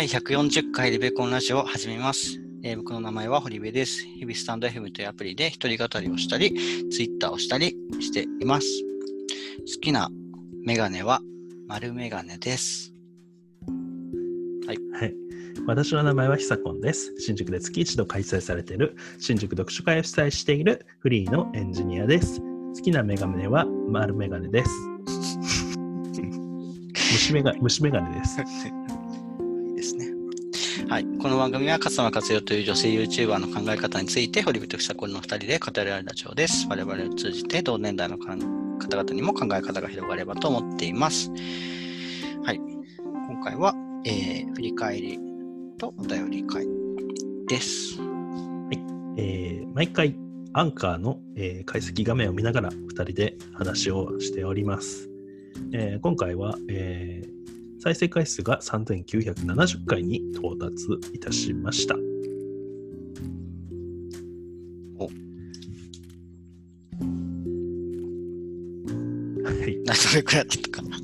[0.00, 2.40] 第140回リベコンラジオを始めます。
[2.62, 4.02] えー僕の名前は堀部です。
[4.02, 6.54] 日々スタンド FM というアプリで一人語りをしたり、
[6.90, 8.66] ツイッターをしたりしています。
[9.58, 10.08] 好きな
[10.64, 11.20] メガネは
[11.68, 12.94] 丸メガネです。
[14.66, 14.78] はい。
[15.66, 17.14] 私の名前はひさこんです。
[17.18, 22.40] 新宿で月一度開催されている新宿読書会を主催しているフリーのエンジニアです。
[22.40, 24.70] 好きなメガネは丸メガネです。
[27.12, 28.38] 虫メガ虫メガネです。
[30.90, 31.04] はい。
[31.22, 36.66] この番組は勝間勝代という女性 YouTuber の考え方について、堀部と久子の2人で語り合うラジオです。
[36.68, 41.30] 我々を通じて同年代の方々にも考え方が広がればと思っています。
[42.42, 42.56] はい。
[43.28, 43.72] 今回は、
[44.04, 45.18] えー振り返り
[45.78, 46.66] とお便り会
[47.46, 47.96] です。
[48.00, 48.78] はい
[49.16, 50.16] えー毎回
[50.54, 55.08] アンカーの、えー解析画面を見ながら2人で話をしております。
[55.72, 57.39] えー今回は、えー
[57.82, 61.94] 再生回数が3970回に到達いたしました。
[64.98, 65.10] おは
[69.66, 69.78] い。
[69.84, 70.98] などれくらいだったかな。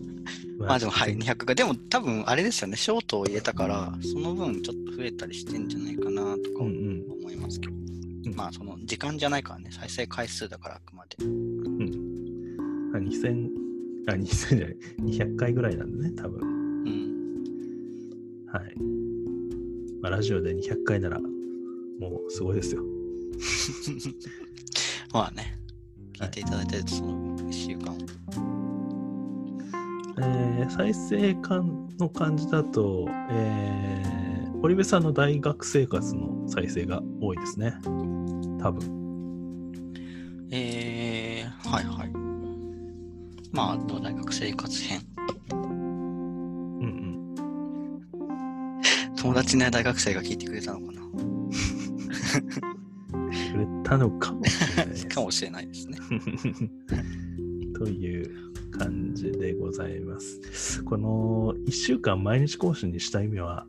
[0.59, 1.55] ままあでも、はい、200が。
[1.55, 7.05] でも多分あれですよね、ショートを入れたから、その分ちょっと増えたりしてんじゃないかなとかうんうん。
[7.21, 7.73] 思いますけど。
[7.73, 7.77] う
[8.29, 11.17] んまあその時間じゃないからね、再生回数だからあくまで。
[11.21, 13.49] あ2000、
[14.09, 16.56] あ、2000じゃない、200回ぐらいなんでね、多分。
[18.59, 18.65] うん。
[18.65, 18.75] はい。
[20.03, 21.29] まあ、ラジオで200回なら、も
[22.27, 22.83] うすごいですよ。
[25.13, 25.59] まあね、
[26.15, 27.97] 聞いていただいてるとその1週間。
[30.19, 37.75] えー再生感の感じだと、えー、堀部さんの大学生活の再生が多いですね。
[38.61, 39.73] 多分。
[40.51, 42.11] えー、はいはい。
[43.53, 45.01] まあ、あと大学生活編。
[49.17, 51.03] 友達ね、大学生が聞いてくれたのかな？
[53.53, 55.07] くれたのかもしれないです。
[55.09, 55.99] かもしれないですね。
[57.79, 58.31] という
[58.71, 60.83] 感じでございます。
[60.85, 63.67] この1週間毎日更新にした意味は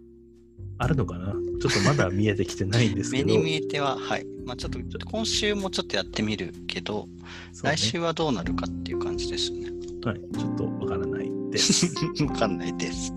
[0.78, 1.34] あるのかな？
[1.60, 3.26] ちょっとまだ見えてきてないんですけど。
[3.34, 4.26] 目に見えては、はい。
[4.46, 7.24] まあちょっと、今週もちょっとやってみるけど、ね
[7.64, 9.72] 来週はどうなるかっていう感じですね。
[10.04, 11.94] はい、ちょっとわからないです。
[12.24, 13.12] わかんないです。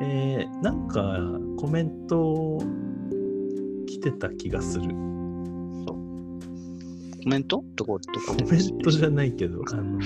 [0.00, 0.10] はい。
[0.10, 1.18] えー、なんか
[1.56, 2.58] コメント
[3.86, 4.88] 来てた気がする。
[7.22, 7.62] コメント？
[7.76, 8.34] どこ、どこ？
[8.34, 9.98] コメントじゃないけど、あの、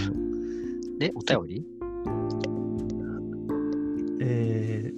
[0.99, 1.65] で、お便り？
[4.21, 4.93] え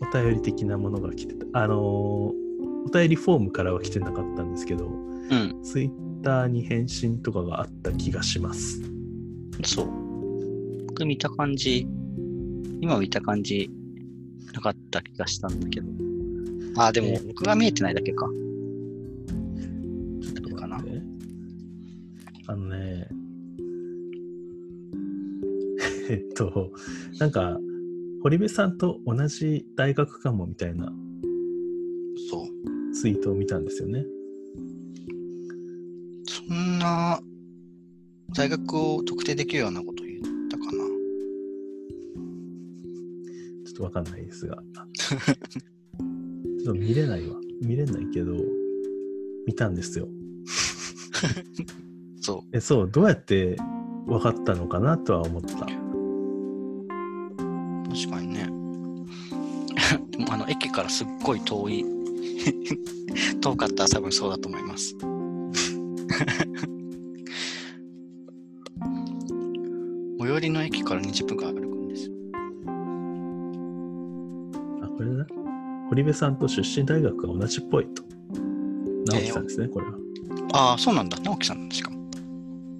[0.00, 1.46] ー、お便り的なものが来てた。
[1.52, 2.32] あのー、お
[2.90, 5.62] 便りフォームからは来てなかったんですけど、うん。
[5.62, 8.80] ツイッターに返信とかがあった気がします。
[9.62, 10.86] そう。
[10.86, 11.86] 僕見た感じ、
[12.80, 13.70] 今見た感じ、
[14.52, 15.88] なかった気がしたんだけど。
[16.76, 18.26] ああ、でもえー僕が見えてないだけか。
[20.22, 20.78] ちょっとかな？
[22.46, 23.08] あのね、
[26.10, 26.72] えっと、
[27.18, 27.58] なんか、
[28.22, 30.92] 堀部さんと同じ大学かもみたいな
[32.30, 32.92] そう。
[32.92, 34.04] ツイートを見たんですよね。
[36.26, 37.20] そんな、
[38.34, 39.82] 大学を特定できるような
[43.82, 44.56] とわかんないですが。
[44.56, 47.36] ちょっと見れないわ。
[47.60, 48.34] 見れないけど、
[49.46, 50.08] 見たんですよ。
[52.20, 53.56] そえ、そう、どうやって
[54.06, 55.48] 分かったのかなとは思った。
[55.48, 55.58] う。
[55.58, 55.74] 確
[58.10, 58.46] かにね。
[60.10, 61.84] でも、あの、駅からすっごい遠い、
[63.42, 64.96] 遠かったら多分そうだと思います。
[70.20, 71.71] 最寄りの駅から20分間歩
[75.92, 78.02] 堀部さんと出身大学が同じっぽいと。
[79.04, 79.92] 直樹さんですね、これは。
[80.54, 81.18] ああ、そうなんだ。
[81.20, 81.98] 直樹さんしかも。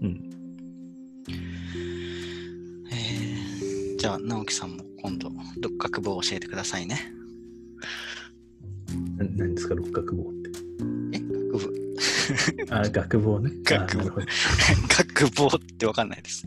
[0.00, 0.31] うん。
[2.90, 7.12] えー、じゃあ、直樹さんも今度、独学部を教えてくださいね。
[9.19, 10.50] な何ですか、六角棒って。
[11.12, 11.75] え 学部。
[12.70, 13.52] あ、学棒ね。
[13.62, 14.10] 学 部
[14.88, 16.46] 学部ってわかんないです。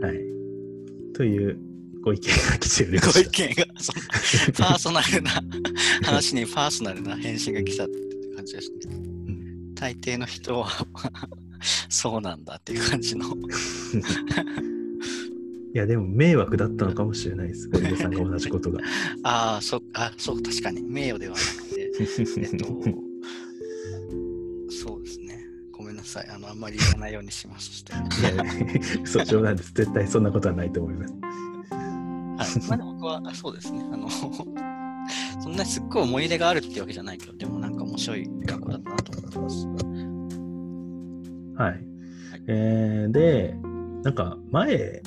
[0.00, 1.12] はい。
[1.12, 1.58] という
[2.06, 3.28] ご意見が来ておりまご意。
[3.28, 3.65] 見が、
[4.56, 5.30] パーソナルな
[6.04, 7.94] 話にパーソナルな返信が来たって
[8.36, 8.96] 感じですね。
[8.96, 10.68] ん大抵の人は
[11.88, 13.26] そうなんだっていう感じの。
[15.74, 17.68] いや、でも迷惑だったのかもしれないです。
[17.70, 18.80] 堀部さんが同じことが。
[19.24, 20.82] ああ、そう、あそう、確かに。
[20.82, 22.66] 名誉ではなくて、えっと、
[24.70, 25.44] そうですね。
[25.72, 26.28] ごめんなさい。
[26.30, 27.66] あの、あんまり言わないようにします。
[27.66, 28.44] そしていや、
[29.02, 29.72] 嘘冗談です。
[29.74, 31.14] 絶対そんなことはないと思います。
[32.36, 33.84] まあでも僕は、あそうですね。
[33.92, 34.08] あの、
[35.40, 39.66] そんなにすっごい思い入れがあるっていうわけじゃないけど、でもなんか面白い学校だったなと思ってます。
[41.56, 41.84] はい。
[42.48, 43.56] えー、で、
[44.02, 45.02] なんか前、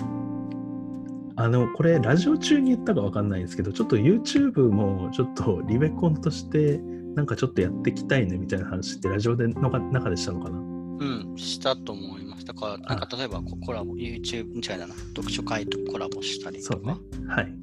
[1.35, 6.79] あの、これラジオ中に言ったかわかんないんですけど、ちょっと YouTube もちょっとリベコンとして、
[7.15, 10.68] なんかちょっとやっていきたいねみたいな話ってラジオでのか中でしたのかな？
[10.99, 16.97] うん、したと思いましたから、なんか例えばこコラボ、YouTube みたいだな、読書会とコラボしたりそうね。
[17.27, 17.53] はい。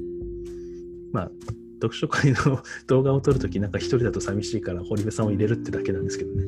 [1.12, 1.30] まあ、
[1.74, 2.36] 読書会の
[2.88, 6.44] 動画を撮るとき、なんか一人だと寂しいから、堀部さんを入れるってだけなんですけどね。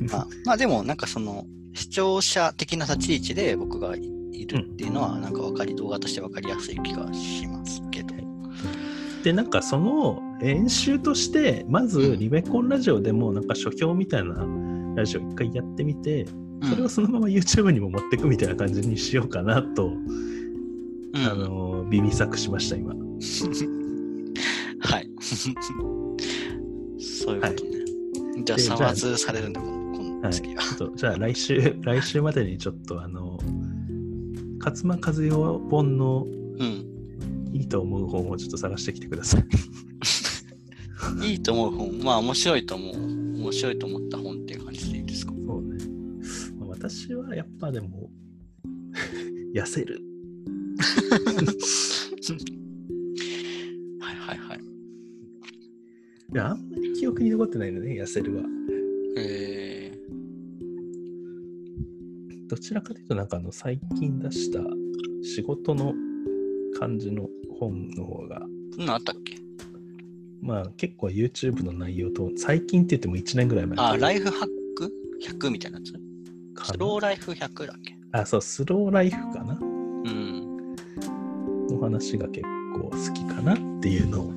[0.10, 8.14] まあ、まあでもなんかその視聴者的な立ち位置で僕がいいるっていうのはなんか分かり動画として分かりやすい気がしますけど。
[9.24, 14.46] で、なんかその演習として、まずリベコンラジオでも、なんか書評みたいな
[14.96, 16.26] ラジオ一回やってみて、
[16.62, 20.26] それをそのまま YouTube にも持っていくみたいな感じにしようかなと、うん
[21.14, 22.94] あの、ビビ作しました、今。
[22.94, 22.96] は
[25.00, 25.10] い。
[26.98, 27.70] そういうことね。
[28.44, 30.32] じゃあ、でじゃあサワズされるんだ、このこのはい。
[30.32, 30.62] 次は。
[30.62, 33.38] ちょっと、じゃあ来週、 来週までにちょっと、あの、
[34.58, 36.26] 勝間和代本の
[36.58, 36.86] うん。
[37.52, 39.46] いいと思う本をちょっと探してきてください。
[41.26, 42.94] いいと思う本、まあ面白いと思う。
[43.46, 44.75] 面白いと思った本っていう感じ
[46.78, 48.10] 私はやっぱでも、
[49.54, 49.98] 痩せる。
[53.98, 54.60] はいはいはい。
[54.60, 58.44] いや、あんまり記憶に残ってないのね、痩せるは。
[59.16, 59.98] え
[62.48, 64.60] どちらかというと、なんかあの、最近出した
[65.22, 65.94] 仕事の
[66.78, 69.36] 感じの本の方が、ー、そんなんあったっけ？
[70.42, 75.92] まあ結構 YouTube の内容と、最近って言っても1年ぐらい前あ、ライフハック ?100 みたいなやつ？
[75.94, 75.98] か
[76.72, 77.96] スローなライフ100だっけ？
[78.12, 79.58] あ、そう、スローライフかな？
[79.60, 80.76] うん。
[81.68, 82.42] の話が結
[82.74, 84.28] 構好きかなっていうのを。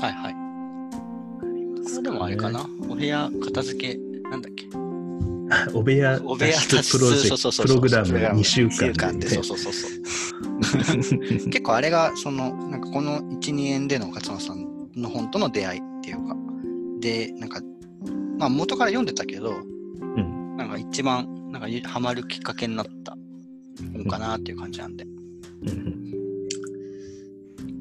[0.00, 0.34] はいはい。
[0.34, 3.98] ありまそれでもあれかなお部屋片付け、
[4.30, 4.66] なんだっけ？
[5.74, 8.02] お部屋お部屋脱出プロジェクトプログラ
[8.32, 9.28] ム2週間で。
[9.28, 9.90] で、そうそうそうそう。
[11.50, 16.36] 結構あれが、その、なんかこの1、2年での勝間さんの本との出会いっていうか、
[17.00, 17.60] で、なんか、
[18.38, 19.52] まあ元から読んでたけど、
[20.74, 23.16] うんなんか一番、なんかハマるきっかけになった
[23.92, 25.04] 本かなっていう感じなんで。
[25.04, 25.06] う
[25.66, 26.04] んうん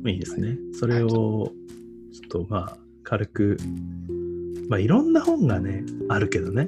[0.06, 0.58] いいですね。
[0.74, 3.58] それを、ちょっとまあ、軽く、
[4.68, 6.68] まあ、いろんな本がね、あるけどね。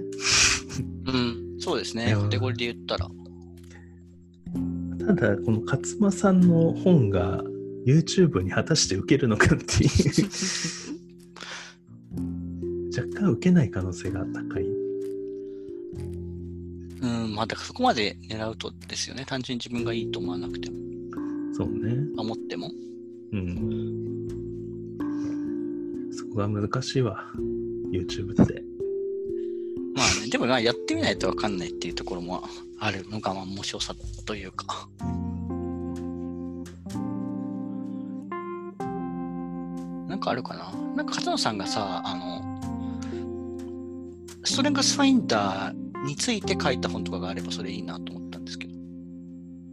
[1.05, 2.15] うん、そうですね。
[2.15, 3.09] カテゴリーで言ったら。
[5.05, 7.43] ただ、この勝間さんの本が
[7.85, 9.89] YouTube に果たして受けるのかっていう、
[12.97, 14.65] 若干受けない可能性が高い。
[17.05, 19.25] うん、まあだからそこまで狙うとですよね。
[19.27, 20.77] 単純に自分がいいと思わなくても、
[21.53, 21.95] そうね。
[22.17, 22.71] 思っても。
[23.31, 24.27] うん。
[26.11, 27.23] そこが難しいわ。
[27.91, 28.63] YouTube って。
[29.95, 32.43] まあね、でもまあやってみないとわかんないっていうところも
[32.79, 33.93] あるのがまあ面白さ
[34.25, 34.89] というか。
[40.07, 42.41] なんかあるかななんか片野さんがさ、あの、
[44.43, 48.73] ストレングスファインダーについて書いた本とかがあればそれいいなと思ったんですけど。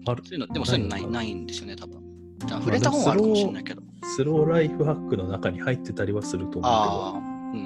[0.07, 2.03] あるそういうの、でもそういうのないないんですよね、多分。
[2.49, 3.83] 触れた本はあるかもしれないけど。
[4.17, 6.67] スローライフハックの中に入ってたりはすると思うけど。
[6.69, 7.19] ああ、
[7.55, 7.57] う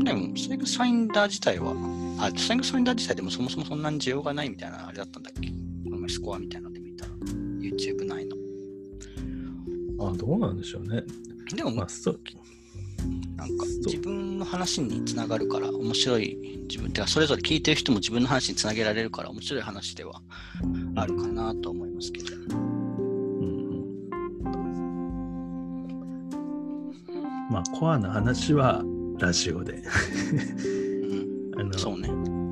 [0.00, 0.04] ん。
[0.04, 1.72] でも、ストレングスファインダー自体は、
[2.20, 5.48] あ、ストレングスファインダー自体でもそもそもそんなに需要がないみたいなあれだったんだっけ？
[5.48, 7.12] この前スコアみたいなので見たら、
[7.60, 8.36] YouTube 内の。
[10.06, 11.02] あどうなんでしょうね。
[11.56, 11.88] でも、まあ、
[13.36, 20.22] なんか自分の話につながるから面白い自分てかそれぞれ聞いてる人も自分の話につなげられるから面白い話では
[20.96, 22.34] あるかなと思いますけど。
[22.34, 23.84] うんうん
[27.50, 28.82] まあ、コアな話は
[29.18, 32.10] ラジオで、うん、 あのそうね。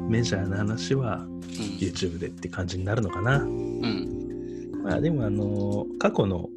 [0.08, 1.38] メジャーな話はうん。
[1.78, 3.38] YouTube でって感じになるのかな。
[3.38, 4.80] うん。
[4.82, 6.48] まあ、でも、あの、過去の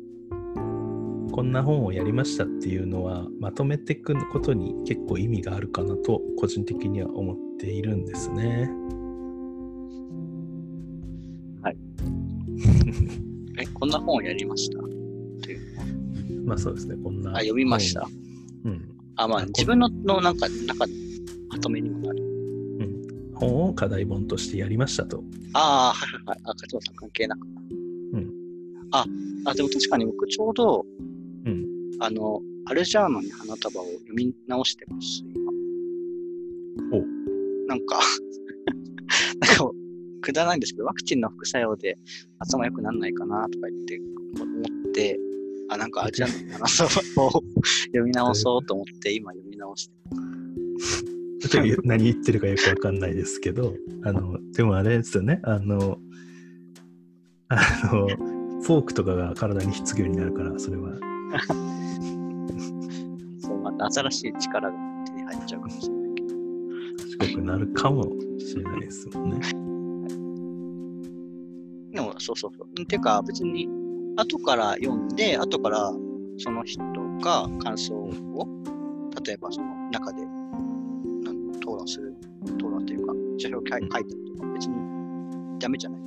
[1.35, 8.71] こんな本をやりましたっていうのは、まとめていくことに結構意味があるかなと、個人的には思っているんですね。
[13.59, 14.87] え、こんな本をやりましたと
[15.51, 16.45] いう。
[16.45, 17.31] まあ、そうですね、こんな。
[17.31, 18.07] あ、読みました。
[18.63, 18.81] うん。
[19.17, 20.85] あ、まあ、あ自分ののなんか、中、
[21.49, 22.23] まとめにもなる。
[23.35, 25.21] 本を課題本としてやりましたと。
[25.51, 26.39] ああ、はいはいはい。
[26.45, 27.45] あ、勝間さん関係なく。
[28.13, 28.31] うん。
[28.91, 29.05] あ、
[29.47, 31.04] あ、でも確かに僕ちょうど、うん。
[31.99, 35.51] あの、アルジャーノンに花束を読み直してます、今。
[36.91, 37.05] お
[37.67, 37.99] なんか、
[39.39, 39.71] なんか、
[40.21, 41.97] くだらないんですけど、ワクチンの副作用で
[42.39, 44.01] 頭良くならないかなとか言って
[44.41, 45.19] 思って、
[45.69, 49.95] あ、なんかあれじゃんのかな、そう読み直そうと思って、今読み直して。
[51.47, 55.99] ちょっと 何言ってるかよくわかんないですけど、あの、でもあれですよね、あの、
[57.49, 57.57] あ
[57.93, 58.07] の、
[58.61, 60.97] フォークとかが体に必要になるから、それは。
[63.65, 66.27] また新しい力が手に入っちゃうかもしれないけど。
[67.19, 68.03] 賢くなるかも
[68.37, 69.39] しれないですもんね。
[71.91, 72.81] でも、そうそうそう。
[72.81, 73.67] っていうか、別に、
[74.17, 75.91] 後から読んで、後から
[76.37, 76.83] その人
[77.21, 78.47] が感想を、
[79.25, 80.21] 例えばその中で、
[81.57, 84.75] 討論する、討論というか、書評を書いたりとか、別に
[85.57, 86.01] ダメじゃない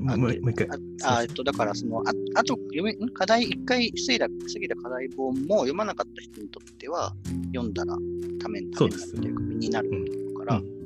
[0.00, 0.68] もう一回。
[1.02, 7.14] ああえっと、だから、その、ああと、読め、ん課題、一回防いだ、防いだ課題本も読まなかった人にとっては、
[7.52, 7.96] 読んだら
[8.40, 9.90] ためになるというか、身になる
[10.36, 10.80] から、うん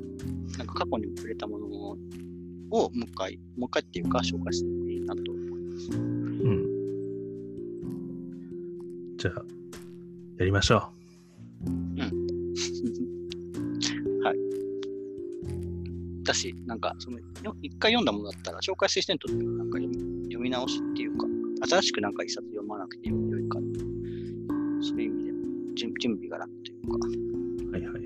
[0.57, 1.97] なんか過去に触れたものを
[2.69, 5.91] もう一回、もう一回っていうか紹介してもいいなと思います。
[5.91, 6.65] うん。
[9.17, 9.43] じゃあ、
[10.39, 10.91] やりましょは
[11.99, 13.04] い。
[16.25, 21.27] だし、なんか、その、よ一回読んだものだったら、紹介する人にとっても、なんか読み読み直しっていうか、
[21.69, 23.63] 新しくなんか一冊読まなくてよよいから、
[24.81, 25.31] そういう意味で
[25.75, 27.71] 準準備が楽というか、う。
[27.71, 28.05] はいはいはい。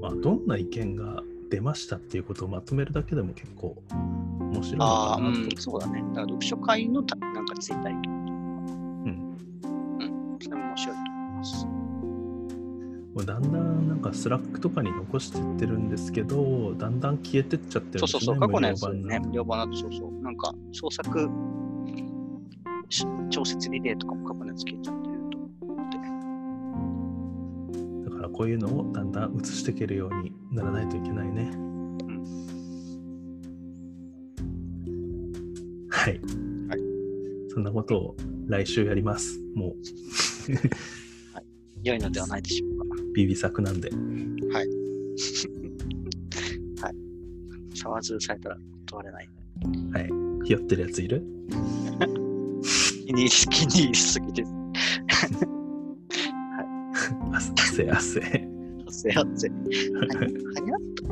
[0.00, 5.30] まあ、どんな意見が出ましたっていうことをまとめるだけでも結構面白いのああ、う。
[5.30, 6.00] ん、そうだね。
[6.00, 9.36] だから読書会のたなんか追体験とか、うん。
[10.00, 11.75] うん、それも面白いと思います。
[13.16, 18.18] もうだんだんなんか Slack とかに残してってるんですけど、だんだん消えてっちゃってるんですね。
[18.18, 21.30] そうそうそう、過去のやつね、無料版の無料版だとそうそう、なんか創作
[22.90, 25.88] 小説リレーとかも過去のやつ消えちゃってると思っ
[28.04, 28.10] て。
[28.10, 31.50] だからこういうのをだんだん移していけるようにならないといけないね。
[35.88, 36.20] はい。
[36.68, 36.80] はい
[37.48, 38.16] そんなことを
[38.48, 39.40] 来週やります。
[39.54, 39.72] もう、
[41.82, 42.85] 良いのではないでしょうか。
[43.16, 43.90] ビビ作なんで。
[47.74, 49.28] 沢津されたら断れない。
[49.92, 50.10] はい。
[50.46, 51.22] ひよってるやついる？
[53.06, 54.52] 気に 入り、すぎです。
[57.32, 58.20] 汗、汗。
[58.90, 59.48] せやせ。
[59.48, 59.54] は
[60.60, 61.04] にゃっと。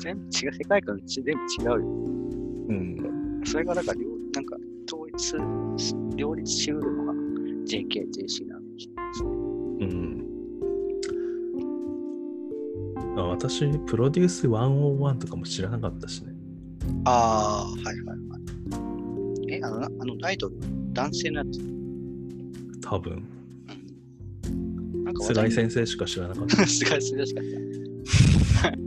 [0.00, 1.76] 全部違う、世界観全部違うよ。
[2.68, 3.40] うん。
[3.44, 4.00] それがなんか両、
[4.34, 5.34] なんか統一、
[6.16, 7.14] 両立しうるのが
[7.66, 8.57] JK、JC な
[9.80, 10.24] うん。
[13.16, 16.32] あ私、プロデュース101とかも知らなかったしね。
[17.04, 18.14] ああ、はいはいは
[19.48, 19.52] い。
[19.54, 20.56] え、あの、なあのアイドル、
[20.92, 21.60] 男性のやつ？
[22.82, 23.24] 多分。
[24.48, 25.04] うん。
[25.04, 25.80] なんか菅井先生。
[25.80, 26.66] 生しか知らなかった。
[26.66, 28.78] 菅井先生しか知らない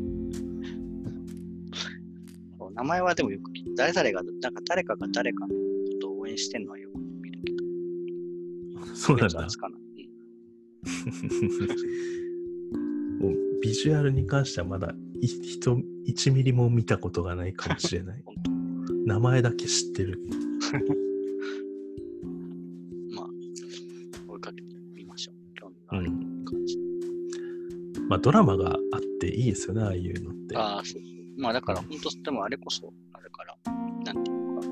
[2.60, 3.52] そう名前はでもよく。
[3.76, 5.56] 誰々が、なんか誰かが誰かのこ
[6.02, 8.96] とを応援してるのはよく見るけど。
[8.96, 9.48] そうなんだ。
[9.48, 9.81] かない。
[13.20, 18.24] もうビジュアルに関してはまだい人1ミリも見たことがないかもしれない。
[19.06, 20.20] 名前だけ知ってる。
[23.14, 23.28] まあ、
[24.28, 25.36] 追いかけてみましょう。
[25.56, 26.46] 興味があるうん。
[26.46, 26.78] 感じ。
[28.10, 30.58] まあドラマがあっていいですよね、ああいうのって。
[30.58, 31.12] ああ、そうそう。
[31.38, 33.56] まあだから、本当でもあれこそ、あれから、
[34.04, 34.68] なんていうか、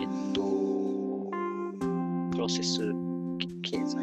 [0.00, 1.30] えっと、
[2.32, 2.78] プロセス
[3.62, 3.96] 経済、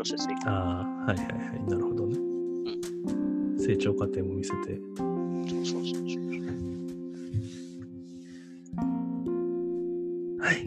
[0.00, 1.62] プロセスエコああ、はいはいはい。
[1.68, 2.16] なるほどね。
[3.58, 4.80] 成長過程も見せて。
[4.96, 5.04] そ
[5.62, 6.40] うそうそうそう。
[10.40, 10.66] はい。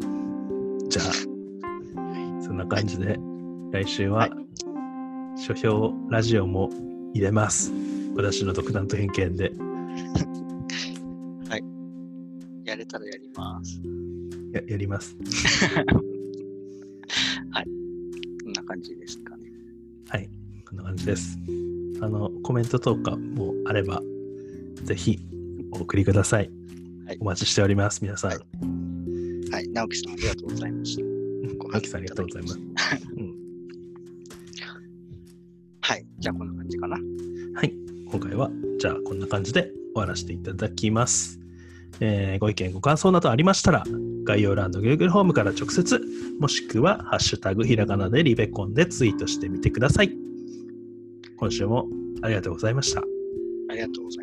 [0.87, 1.05] じゃあ、
[2.43, 3.17] そんな感じで、
[3.71, 4.31] 来週ははい、
[5.41, 6.69] 書評ラジオも
[7.15, 7.71] 入れます。
[8.15, 9.51] 私の独断と偏見で
[12.65, 13.81] やれたらやります。
[14.53, 15.17] ややります。
[18.43, 19.23] こんな感じです
[20.74, 21.38] こんな感じです。
[22.01, 24.01] あの、コメントとかもあれば、
[24.84, 25.20] ぜひ
[25.72, 26.50] お送りください。
[27.06, 28.32] はいお待ちしております、皆さん。
[28.32, 28.39] はい
[29.51, 29.68] はい。
[29.70, 31.03] 直樹さん、ありがとうございました。
[31.60, 32.60] ごマキさんありがとうございます。
[33.18, 33.34] うん
[35.82, 36.06] はい。
[36.18, 36.98] じゃあ、こんな感じかな。
[37.56, 37.74] はい。
[38.10, 38.50] 今回は、
[38.80, 41.39] じゃあこんな感じで終わらせていただきます。
[42.00, 43.84] えーご意見、ご感想などありましたら、
[44.24, 46.01] 概要欄の Google ホームから直接、
[46.39, 50.23] もしくは、ハッシュタグひらがなでリベコンでツイートしてみてください。
[51.43, 51.89] 今週も
[52.21, 53.01] ありがとうございました。
[53.69, 54.23] ありがとうござ